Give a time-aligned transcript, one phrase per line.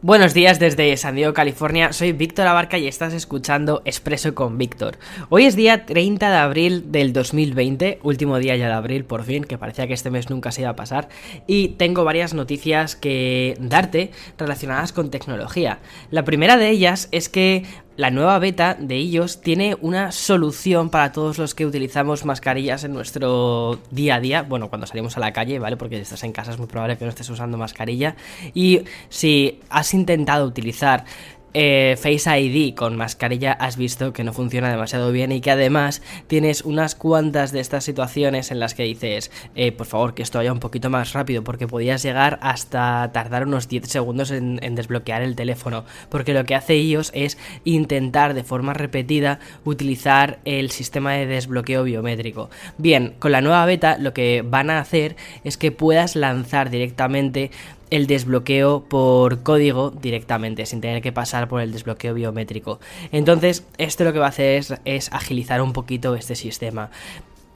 [0.00, 1.92] Buenos días desde San Diego, California.
[1.92, 4.96] Soy Víctor Abarca y estás escuchando Expreso con Víctor.
[5.28, 9.42] Hoy es día 30 de abril del 2020, último día ya de abril por fin,
[9.42, 11.08] que parecía que este mes nunca se iba a pasar,
[11.48, 15.80] y tengo varias noticias que darte relacionadas con tecnología.
[16.12, 17.64] La primera de ellas es que
[17.98, 22.92] la nueva beta de ellos tiene una solución para todos los que utilizamos mascarillas en
[22.92, 24.42] nuestro día a día.
[24.42, 25.76] Bueno, cuando salimos a la calle, ¿vale?
[25.76, 28.14] Porque si estás en casa es muy probable que no estés usando mascarilla.
[28.54, 31.06] Y si has intentado utilizar
[31.54, 36.02] eh, Face ID con mascarilla has visto que no funciona demasiado bien y que además
[36.26, 40.38] tienes unas cuantas de estas situaciones en las que dices, eh, por favor, que esto
[40.38, 45.22] vaya un poquito más rápido, porque podías llegar hasta tardar unos 10 segundos en, desbloquear
[45.22, 51.12] el teléfono, porque lo que hace ellos es intentar de forma repetida utilizar el sistema
[51.14, 52.50] de desbloqueo biométrico.
[52.76, 57.50] Bien, con la nueva beta lo que van a hacer es que puedas lanzar directamente
[57.90, 62.80] el desbloqueo por código directamente, sin tener que pasar por el desbloqueo biométrico.
[63.12, 66.90] Entonces, esto lo que va a hacer es, agilizar un poquito este sistema.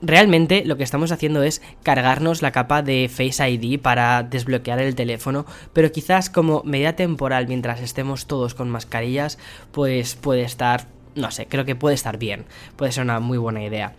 [0.01, 4.95] Realmente lo que estamos haciendo es cargarnos la capa de Face ID para desbloquear el
[4.95, 9.39] teléfono, pero quizás como medida temporal mientras estemos todos con mascarillas,
[9.71, 12.43] pues puede estar, no sé, creo que puede estar bien,
[12.75, 13.93] puede ser una muy buena idea.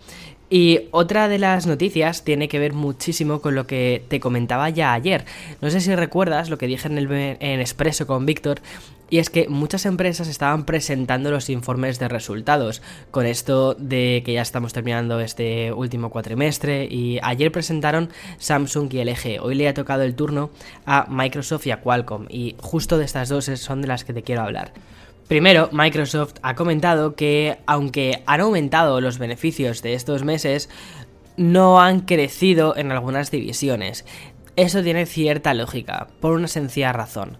[0.49, 4.93] Y otra de las noticias tiene que ver muchísimo con lo que te comentaba ya
[4.93, 5.25] ayer.
[5.61, 8.61] No sé si recuerdas lo que dije en el en Expreso con Víctor,
[9.09, 12.81] y es que muchas empresas estaban presentando los informes de resultados.
[13.11, 16.85] Con esto de que ya estamos terminando este último cuatrimestre.
[16.85, 19.41] Y ayer presentaron Samsung y LG.
[19.41, 20.49] Hoy le ha tocado el turno
[20.85, 22.25] a Microsoft y a Qualcomm.
[22.29, 24.73] Y justo de estas dos son de las que te quiero hablar.
[25.27, 30.69] Primero, Microsoft ha comentado que aunque han aumentado los beneficios de estos meses,
[31.35, 34.05] no han crecido en algunas divisiones.
[34.55, 37.37] Eso tiene cierta lógica, por una sencilla razón.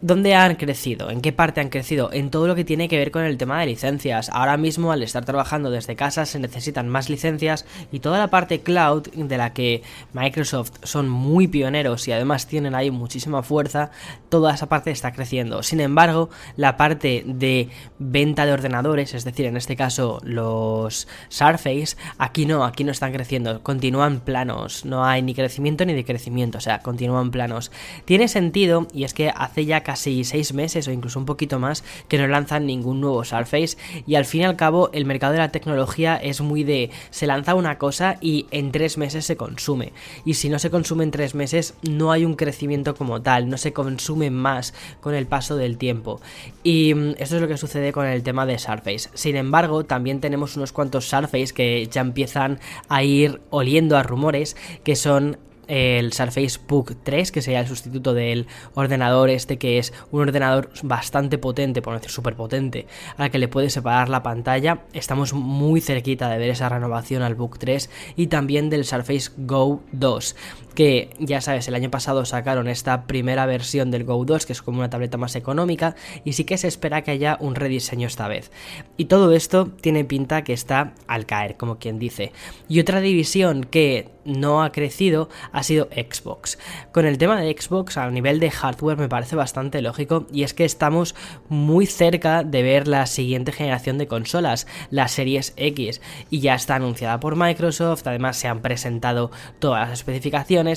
[0.00, 1.10] ¿Dónde han crecido?
[1.10, 2.10] ¿En qué parte han crecido?
[2.12, 4.30] En todo lo que tiene que ver con el tema de licencias.
[4.32, 8.60] Ahora mismo, al estar trabajando desde casa, se necesitan más licencias y toda la parte
[8.60, 9.82] cloud, de la que
[10.12, 13.90] Microsoft son muy pioneros y además tienen ahí muchísima fuerza,
[14.28, 15.64] toda esa parte está creciendo.
[15.64, 21.96] Sin embargo, la parte de venta de ordenadores, es decir, en este caso los Surface,
[22.18, 26.60] aquí no, aquí no están creciendo, continúan planos, no hay ni crecimiento ni decrecimiento, o
[26.60, 27.72] sea, continúan planos.
[28.04, 31.82] Tiene sentido y es que hace ya casi 6 meses o incluso un poquito más
[32.08, 33.78] que no lanzan ningún nuevo Surface.
[34.06, 37.26] Y al fin y al cabo el mercado de la tecnología es muy de se
[37.26, 39.94] lanza una cosa y en 3 meses se consume.
[40.26, 43.56] Y si no se consume en 3 meses no hay un crecimiento como tal, no
[43.56, 46.20] se consume más con el paso del tiempo.
[46.62, 49.08] Y mm, esto es lo que sucede con el tema de Surface.
[49.14, 52.60] Sin embargo, también tenemos unos cuantos Surface que ya empiezan
[52.90, 54.54] a ir oliendo a rumores
[54.84, 59.92] que son el Surface Book 3, que sería el sustituto del ordenador este, que es
[60.10, 62.86] un ordenador bastante potente, por no decir súper potente,
[63.16, 64.82] al que le puede separar la pantalla.
[64.92, 69.82] Estamos muy cerquita de ver esa renovación al Book 3 y también del Surface Go
[69.92, 70.34] 2,
[70.78, 74.62] que ya sabes, el año pasado sacaron esta primera versión del Go 2, que es
[74.62, 78.28] como una tableta más económica, y sí que se espera que haya un rediseño esta
[78.28, 78.52] vez.
[78.96, 82.30] Y todo esto tiene pinta que está al caer, como quien dice.
[82.68, 86.58] Y otra división que no ha crecido ha sido Xbox.
[86.92, 90.54] Con el tema de Xbox a nivel de hardware me parece bastante lógico y es
[90.54, 91.14] que estamos
[91.48, 96.00] muy cerca de ver la siguiente generación de consolas, la Series X,
[96.30, 100.67] y ya está anunciada por Microsoft, además se han presentado todas las especificaciones,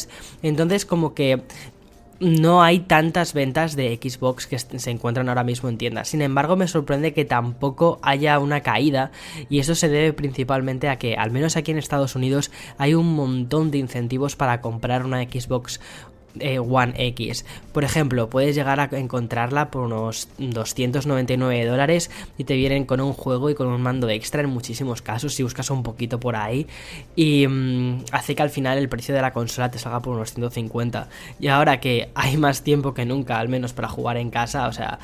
[0.41, 1.41] entonces como que
[2.21, 6.09] no hay tantas ventas de Xbox que se encuentran ahora mismo en tiendas.
[6.09, 9.11] Sin embargo, me sorprende que tampoco haya una caída
[9.49, 13.15] y eso se debe principalmente a que, al menos aquí en Estados Unidos, hay un
[13.15, 15.81] montón de incentivos para comprar una Xbox
[16.39, 17.45] eh, One X.
[17.73, 23.13] Por ejemplo, puedes llegar a encontrarla por unos 299 dólares y te vienen con un
[23.13, 26.67] juego y con un mando extra en muchísimos casos si buscas un poquito por ahí
[27.15, 30.33] y mm, hace que al final el precio de la consola te salga por unos
[30.33, 31.07] 150.
[31.39, 34.73] Y ahora que hay más tiempo que nunca, al menos para jugar en casa, o
[34.73, 34.99] sea,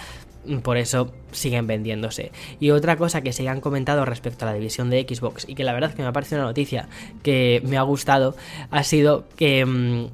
[0.63, 2.31] por eso siguen vendiéndose.
[2.59, 5.63] Y otra cosa que se han comentado respecto a la división de Xbox y que
[5.63, 6.87] la verdad que me ha parecido una noticia
[7.23, 8.35] que me ha gustado
[8.71, 10.07] ha sido que mm,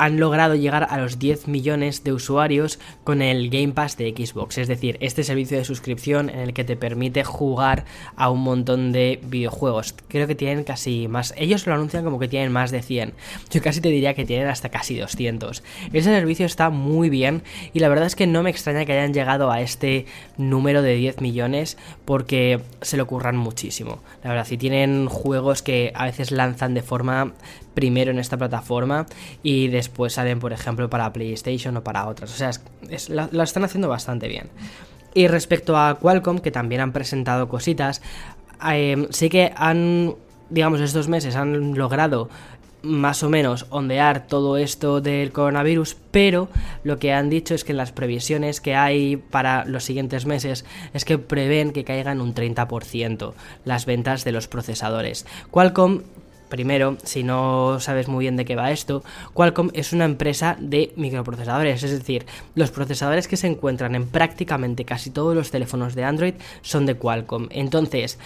[0.00, 4.56] han logrado llegar a los 10 millones de usuarios con el Game Pass de Xbox,
[4.56, 7.84] es decir, este servicio de suscripción en el que te permite jugar
[8.16, 9.94] a un montón de videojuegos.
[10.08, 13.12] Creo que tienen casi más, ellos lo anuncian como que tienen más de 100,
[13.50, 15.62] yo casi te diría que tienen hasta casi 200.
[15.92, 17.42] Ese servicio está muy bien
[17.74, 20.06] y la verdad es que no me extraña que hayan llegado a este
[20.38, 21.76] número de 10 millones
[22.06, 24.02] porque se lo ocurran muchísimo.
[24.24, 27.34] La verdad, si tienen juegos que a veces lanzan de forma
[27.80, 29.06] primero en esta plataforma
[29.42, 32.30] y después salen, por ejemplo, para PlayStation o para otras.
[32.30, 32.50] O sea,
[33.32, 34.50] lo, están haciendo bastante bien.
[35.14, 38.02] Y respecto a Qualcomm, que también han presentado cositas,
[38.70, 40.14] eh, sí que han,
[40.50, 42.28] digamos, estos meses han logrado
[42.82, 46.48] más o menos ondear todo esto del coronavirus, pero
[46.84, 51.04] lo que han dicho es que las previsiones que hay para los siguientes meses es
[51.06, 53.32] que prevén que caigan un 30%
[53.64, 55.26] las ventas de los procesadores.
[55.50, 56.02] Qualcomm
[56.50, 59.02] Primero, si no sabes muy bien de qué va esto,
[59.32, 64.84] Qualcomm es una empresa de microprocesadores, es decir, los procesadores que se encuentran en prácticamente
[64.84, 67.46] casi todos los teléfonos de Android son de Qualcomm.
[67.50, 68.18] Entonces,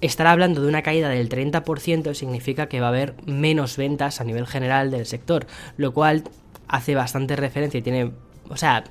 [0.00, 4.24] estar hablando de una caída del 30% significa que va a haber menos ventas a
[4.24, 5.46] nivel general del sector,
[5.76, 6.24] lo cual
[6.66, 8.10] hace bastante referencia y tiene
[8.50, 8.84] o sea,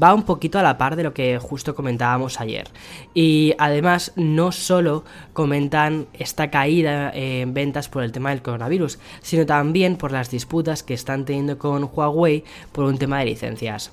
[0.00, 2.68] va un poquito a la par de lo que justo comentábamos ayer.
[3.14, 9.46] Y además, no solo comentan esta caída en ventas por el tema del coronavirus, sino
[9.46, 13.92] también por las disputas que están teniendo con Huawei por un tema de licencias.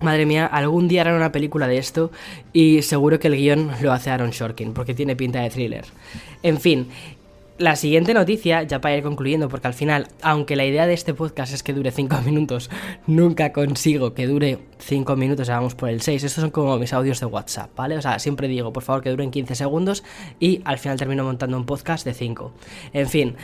[0.00, 2.10] Madre mía, algún día harán una película de esto
[2.52, 5.86] y seguro que el guion lo hace Aaron Shorkin, porque tiene pinta de thriller.
[6.42, 6.88] En fin,
[7.58, 11.14] la siguiente noticia, ya para ir concluyendo, porque al final, aunque la idea de este
[11.14, 12.70] podcast es que dure 5 minutos,
[13.06, 16.24] nunca consigo que dure 5 minutos, vamos por el 6.
[16.24, 17.96] Estos son como mis audios de WhatsApp, ¿vale?
[17.96, 20.04] O sea, siempre digo, por favor, que duren 15 segundos
[20.38, 22.52] y al final termino montando un podcast de 5.
[22.92, 23.36] En fin,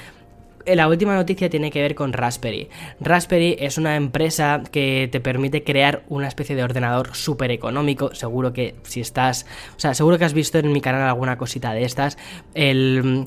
[0.66, 2.68] la última noticia tiene que ver con Raspberry.
[3.00, 8.14] Raspberry es una empresa que te permite crear una especie de ordenador súper económico.
[8.14, 9.46] Seguro que si estás.
[9.76, 12.16] O sea, seguro que has visto en mi canal alguna cosita de estas.
[12.54, 13.26] El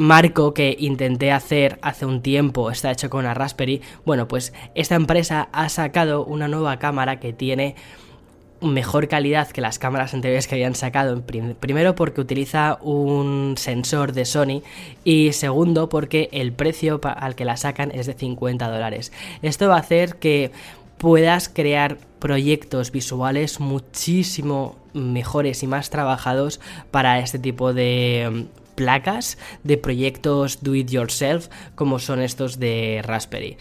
[0.00, 3.82] marco que intenté hacer hace un tiempo está hecho con una Raspberry.
[4.06, 7.76] Bueno, pues esta empresa ha sacado una nueva cámara que tiene
[8.62, 11.22] mejor calidad que las cámaras anteriores que habían sacado.
[11.22, 14.62] Primero porque utiliza un sensor de Sony
[15.04, 19.12] y segundo porque el precio al que la sacan es de 50 dólares.
[19.42, 20.50] Esto va a hacer que
[20.96, 26.60] puedas crear proyectos visuales muchísimo mejores y más trabajados
[26.90, 28.46] para este tipo de
[28.80, 33.58] placas de proyectos do it yourself como son estos de Raspberry.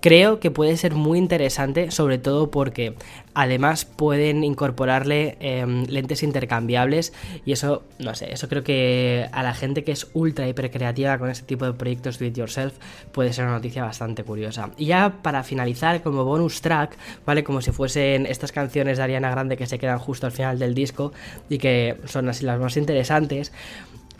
[0.00, 2.94] Creo que puede ser muy interesante, sobre todo porque
[3.34, 7.12] además pueden incorporarle em, lentes intercambiables
[7.44, 11.18] y eso, no sé, eso creo que a la gente que es ultra hiper creativa
[11.18, 12.78] con este tipo de proyectos do it yourself
[13.12, 14.70] puede ser una noticia bastante curiosa.
[14.78, 16.96] Y ya para finalizar, como bonus track,
[17.26, 17.44] ¿vale?
[17.44, 20.74] Como si fuesen estas canciones de Ariana Grande que se quedan justo al final del
[20.74, 21.12] disco
[21.50, 23.52] y que son así las más interesantes.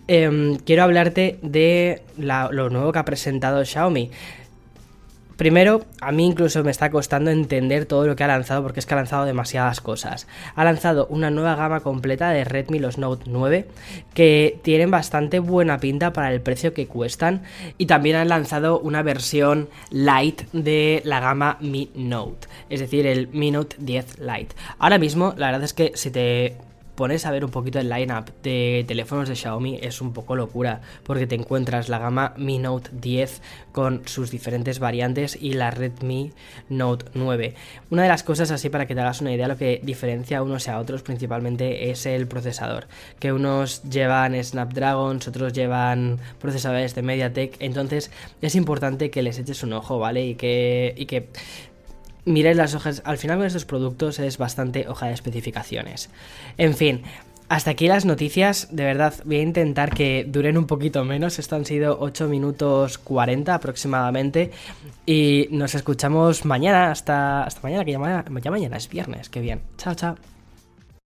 [0.08, 4.10] Em, quiero hablarte de lo nuevo que ha presentado Xiaomi.
[5.40, 8.84] Primero, a mí incluso me está costando entender todo lo que ha lanzado porque es
[8.84, 10.26] que ha lanzado demasiadas cosas.
[10.54, 13.66] Ha lanzado una nueva gama completa de Redmi los Note 9
[14.12, 17.40] que tienen bastante buena pinta para el precio que cuestan
[17.78, 23.28] y también han lanzado una versión light de la gama Mi Note, es decir, el
[23.28, 24.54] Mi Note 10 Lite.
[24.78, 26.58] Ahora mismo, la verdad es que si te
[27.00, 30.82] pones a ver un poquito el lineup de teléfonos de Xiaomi es un poco locura,
[31.02, 33.40] porque te encuentras la gama Mi Note 10
[33.72, 36.34] con sus diferentes variantes y la Redmi
[36.68, 37.54] Note 9.
[37.88, 40.68] Una de las cosas así para que te hagas una idea lo que diferencia unos
[40.68, 42.86] a otros principalmente es el procesador,
[43.18, 48.10] que unos llevan Snapdragon, otros llevan procesadores de MediaTek, entonces
[48.42, 50.26] es importante que les eches un ojo, ¿vale?
[50.26, 51.28] Y que, y que
[52.24, 53.02] miréis las hojas.
[53.04, 56.10] Al final con estos productos es bastante hoja de especificaciones.
[56.58, 57.02] En fin,
[57.50, 58.68] hasta aquí las noticias.
[58.70, 61.40] De verdad, voy a intentar que duren un poquito menos.
[61.40, 64.52] Esto han sido 8 minutos 40 aproximadamente.
[65.04, 66.92] Y nos escuchamos mañana.
[66.92, 69.28] Hasta, hasta mañana, que ya, ya mañana es viernes.
[69.28, 69.62] Qué bien.
[69.76, 70.29] Chao, chao.